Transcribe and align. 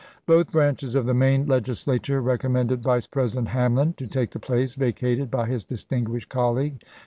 Both 0.25 0.51
branches 0.51 0.95
of 0.95 1.05
the 1.05 1.13
Maine 1.13 1.45
Legislature 1.45 2.21
recommended 2.21 2.81
Vice 2.81 3.05
President 3.05 3.49
Hamlin 3.49 3.93
to 3.97 4.07
take 4.07 4.31
the 4.31 4.39
place 4.39 4.73
vacated 4.73 5.29
by 5.29 5.45
his 5.45 5.63
distinguished 5.63 6.27
colleague. 6.27 6.81